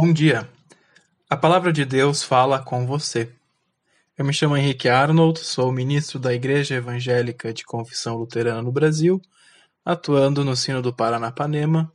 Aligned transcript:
Bom 0.00 0.12
dia. 0.12 0.48
A 1.28 1.36
palavra 1.36 1.72
de 1.72 1.84
Deus 1.84 2.22
fala 2.22 2.62
com 2.62 2.86
você. 2.86 3.32
Eu 4.16 4.24
me 4.24 4.32
chamo 4.32 4.56
Henrique 4.56 4.88
Arnold, 4.88 5.40
sou 5.40 5.72
ministro 5.72 6.20
da 6.20 6.32
Igreja 6.32 6.76
Evangélica 6.76 7.52
de 7.52 7.64
Confissão 7.64 8.16
Luterana 8.16 8.62
no 8.62 8.70
Brasil, 8.70 9.20
atuando 9.84 10.44
no 10.44 10.54
Sino 10.54 10.80
do 10.80 10.94
Paranapanema, 10.94 11.92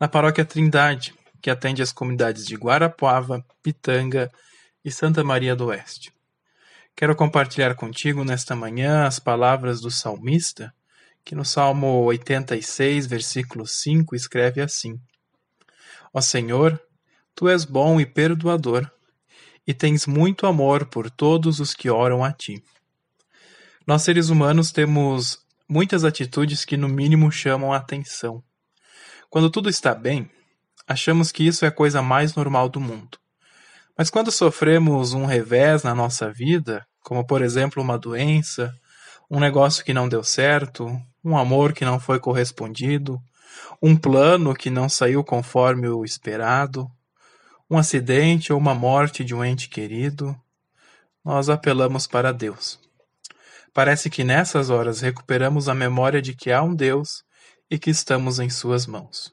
na 0.00 0.08
Paróquia 0.08 0.46
Trindade, 0.46 1.12
que 1.42 1.50
atende 1.50 1.82
as 1.82 1.92
comunidades 1.92 2.46
de 2.46 2.56
Guarapuava, 2.56 3.44
Pitanga 3.62 4.32
e 4.82 4.90
Santa 4.90 5.22
Maria 5.22 5.54
do 5.54 5.66
Oeste. 5.66 6.10
Quero 6.96 7.14
compartilhar 7.14 7.74
contigo 7.74 8.24
nesta 8.24 8.56
manhã 8.56 9.04
as 9.04 9.18
palavras 9.18 9.78
do 9.78 9.90
salmista, 9.90 10.72
que 11.22 11.34
no 11.34 11.44
Salmo 11.44 12.02
86, 12.04 13.04
versículo 13.06 13.66
5, 13.66 14.16
escreve 14.16 14.62
assim: 14.62 14.98
Ó 16.14 16.20
Senhor, 16.22 16.80
Tu 17.34 17.48
és 17.48 17.64
bom 17.64 18.00
e 18.00 18.06
perdoador, 18.06 18.90
e 19.66 19.72
tens 19.72 20.06
muito 20.06 20.46
amor 20.46 20.86
por 20.86 21.10
todos 21.10 21.60
os 21.60 21.74
que 21.74 21.88
oram 21.88 22.24
a 22.24 22.32
ti. 22.32 22.62
Nós 23.86 24.02
seres 24.02 24.28
humanos 24.28 24.70
temos 24.70 25.38
muitas 25.68 26.04
atitudes 26.04 26.64
que 26.64 26.76
no 26.76 26.88
mínimo 26.88 27.32
chamam 27.32 27.72
a 27.72 27.78
atenção. 27.78 28.42
Quando 29.30 29.50
tudo 29.50 29.68
está 29.68 29.94
bem, 29.94 30.30
achamos 30.86 31.32
que 31.32 31.46
isso 31.46 31.64
é 31.64 31.68
a 31.68 31.72
coisa 31.72 32.02
mais 32.02 32.34
normal 32.34 32.68
do 32.68 32.80
mundo. 32.80 33.18
Mas 33.96 34.10
quando 34.10 34.30
sofremos 34.30 35.14
um 35.14 35.24
revés 35.24 35.82
na 35.82 35.94
nossa 35.94 36.30
vida, 36.30 36.86
como 37.02 37.26
por 37.26 37.42
exemplo 37.42 37.82
uma 37.82 37.98
doença, 37.98 38.72
um 39.30 39.40
negócio 39.40 39.84
que 39.84 39.94
não 39.94 40.08
deu 40.08 40.22
certo, 40.22 40.86
um 41.24 41.36
amor 41.36 41.72
que 41.72 41.84
não 41.84 41.98
foi 41.98 42.20
correspondido, 42.20 43.18
um 43.80 43.96
plano 43.96 44.54
que 44.54 44.70
não 44.70 44.88
saiu 44.88 45.24
conforme 45.24 45.88
o 45.88 46.04
esperado, 46.04 46.90
um 47.72 47.78
acidente 47.78 48.52
ou 48.52 48.58
uma 48.58 48.74
morte 48.74 49.24
de 49.24 49.34
um 49.34 49.42
ente 49.42 49.66
querido, 49.66 50.38
nós 51.24 51.48
apelamos 51.48 52.06
para 52.06 52.30
Deus. 52.30 52.78
Parece 53.72 54.10
que 54.10 54.22
nessas 54.22 54.68
horas 54.68 55.00
recuperamos 55.00 55.70
a 55.70 55.74
memória 55.74 56.20
de 56.20 56.34
que 56.34 56.52
há 56.52 56.62
um 56.62 56.74
Deus 56.74 57.24
e 57.70 57.78
que 57.78 57.88
estamos 57.88 58.38
em 58.38 58.50
Suas 58.50 58.86
mãos. 58.86 59.32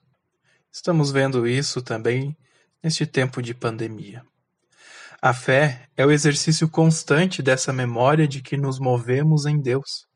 Estamos 0.72 1.12
vendo 1.12 1.46
isso 1.46 1.82
também 1.82 2.34
neste 2.82 3.06
tempo 3.06 3.42
de 3.42 3.54
pandemia. 3.54 4.24
A 5.22 5.34
fé 5.34 5.90
é 5.98 6.06
o 6.06 6.12
exercício 6.12 6.70
constante 6.70 7.44
dessa 7.44 7.74
memória 7.74 8.26
de 8.26 8.42
que 8.42 8.56
nos 8.56 8.80
movemos 8.80 9.46
em 9.46 9.60
Deus. 9.60 10.08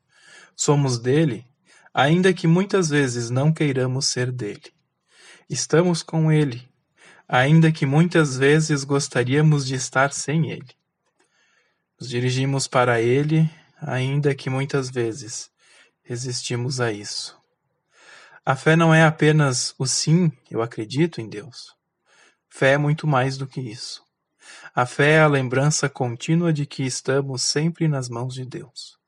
Somos 0.56 0.98
dele, 0.98 1.44
ainda 1.92 2.32
que 2.32 2.46
muitas 2.46 2.88
vezes 2.88 3.28
não 3.28 3.52
queiramos 3.52 4.06
ser 4.06 4.32
dele. 4.32 4.72
Estamos 5.46 6.02
com 6.02 6.32
ele, 6.32 6.66
ainda 7.28 7.72
que 7.72 7.86
muitas 7.86 8.36
vezes 8.36 8.84
gostaríamos 8.84 9.66
de 9.66 9.74
estar 9.74 10.12
sem 10.12 10.50
ele. 10.50 10.74
Nos 11.98 12.08
dirigimos 12.08 12.66
para 12.66 13.00
ele, 13.00 13.50
ainda 13.80 14.34
que 14.34 14.50
muitas 14.50 14.90
vezes 14.90 15.50
resistimos 16.02 16.80
a 16.80 16.92
isso. 16.92 17.38
A 18.44 18.54
fé 18.54 18.76
não 18.76 18.94
é 18.94 19.04
apenas 19.04 19.74
o 19.78 19.86
sim, 19.86 20.30
eu 20.50 20.60
acredito 20.60 21.20
em 21.20 21.28
Deus. 21.28 21.74
Fé 22.48 22.72
é 22.72 22.78
muito 22.78 23.06
mais 23.06 23.38
do 23.38 23.46
que 23.46 23.60
isso. 23.60 24.02
A 24.74 24.84
fé 24.84 25.12
é 25.12 25.20
a 25.20 25.26
lembrança 25.26 25.88
contínua 25.88 26.52
de 26.52 26.66
que 26.66 26.82
estamos 26.82 27.42
sempre 27.42 27.88
nas 27.88 28.08
mãos 28.08 28.34
de 28.34 28.44
Deus. 28.44 28.98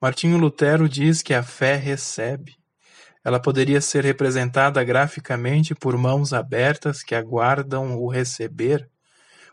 Martinho 0.00 0.36
Lutero 0.36 0.88
diz 0.88 1.22
que 1.22 1.32
a 1.32 1.42
fé 1.42 1.76
recebe, 1.76 2.56
ela 3.24 3.40
poderia 3.40 3.80
ser 3.80 4.04
representada 4.04 4.82
graficamente 4.82 5.74
por 5.74 5.96
mãos 5.96 6.32
abertas 6.32 7.02
que 7.02 7.14
aguardam 7.14 7.96
o 7.96 8.08
receber, 8.08 8.88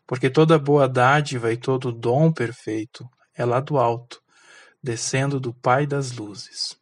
porque 0.08 0.30
toda 0.30 0.58
boa 0.58 0.88
dádiva 0.88 1.54
e 1.54 1.58
todo 1.58 1.92
dom 1.92 2.32
perfeito 2.32 3.08
é 3.36 3.46
lá 3.46 3.60
do 3.60 3.78
alto, 3.78 4.22
descendo 4.82 5.40
do 5.40 5.54
Pai 5.54 5.86
das 5.86 6.12
luzes. 6.12 6.78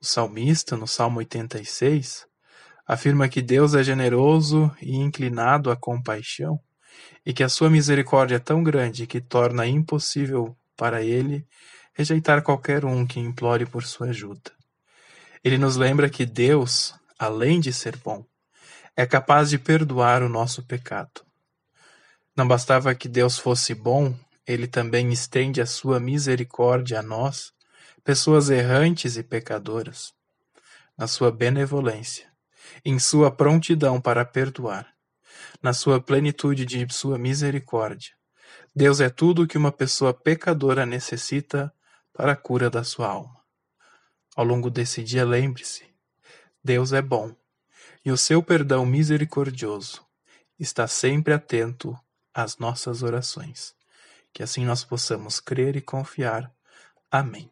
O 0.00 0.04
salmista, 0.04 0.76
no 0.76 0.86
Salmo 0.86 1.18
86, 1.18 2.26
afirma 2.86 3.28
que 3.28 3.42
Deus 3.42 3.74
é 3.74 3.82
generoso 3.82 4.70
e 4.80 4.94
inclinado 4.96 5.70
à 5.70 5.76
compaixão, 5.76 6.60
e 7.24 7.32
que 7.32 7.42
a 7.42 7.48
sua 7.48 7.70
misericórdia 7.70 8.36
é 8.36 8.38
tão 8.38 8.62
grande 8.62 9.06
que 9.06 9.20
torna 9.20 9.66
impossível 9.66 10.56
para 10.76 11.02
ele 11.02 11.46
rejeitar 11.94 12.42
qualquer 12.42 12.84
um 12.84 13.06
que 13.06 13.18
implore 13.18 13.66
por 13.66 13.84
sua 13.84 14.08
ajuda. 14.08 14.57
Ele 15.42 15.58
nos 15.58 15.76
lembra 15.76 16.10
que 16.10 16.26
Deus, 16.26 16.94
além 17.18 17.60
de 17.60 17.72
ser 17.72 17.96
bom, 17.96 18.24
é 18.96 19.06
capaz 19.06 19.50
de 19.50 19.58
perdoar 19.58 20.22
o 20.22 20.28
nosso 20.28 20.62
pecado. 20.64 21.24
Não 22.36 22.46
bastava 22.46 22.94
que 22.94 23.08
Deus 23.08 23.38
fosse 23.38 23.74
bom, 23.74 24.14
ele 24.46 24.66
também 24.66 25.12
estende 25.12 25.60
a 25.60 25.66
sua 25.66 26.00
misericórdia 26.00 27.00
a 27.00 27.02
nós, 27.02 27.52
pessoas 28.02 28.48
errantes 28.48 29.16
e 29.16 29.22
pecadoras, 29.22 30.12
na 30.96 31.06
sua 31.06 31.30
benevolência, 31.30 32.26
em 32.84 32.98
sua 32.98 33.30
prontidão 33.30 34.00
para 34.00 34.24
perdoar, 34.24 34.88
na 35.62 35.72
sua 35.72 36.00
plenitude 36.00 36.64
de 36.64 36.86
sua 36.92 37.18
misericórdia. 37.18 38.12
Deus 38.74 39.00
é 39.00 39.10
tudo 39.10 39.42
o 39.42 39.46
que 39.46 39.58
uma 39.58 39.72
pessoa 39.72 40.14
pecadora 40.14 40.86
necessita 40.86 41.72
para 42.12 42.32
a 42.32 42.36
cura 42.36 42.70
da 42.70 42.82
sua 42.82 43.08
alma. 43.08 43.37
Ao 44.38 44.44
longo 44.44 44.70
desse 44.70 45.02
dia, 45.02 45.24
lembre-se: 45.24 45.84
Deus 46.62 46.92
é 46.92 47.02
bom 47.02 47.34
e 48.04 48.12
o 48.12 48.16
seu 48.16 48.40
perdão 48.40 48.86
misericordioso 48.86 50.06
está 50.56 50.86
sempre 50.86 51.34
atento 51.34 51.98
às 52.32 52.56
nossas 52.56 53.02
orações. 53.02 53.74
Que 54.32 54.44
assim 54.44 54.64
nós 54.64 54.84
possamos 54.84 55.40
crer 55.40 55.74
e 55.74 55.80
confiar. 55.80 56.54
Amém. 57.10 57.50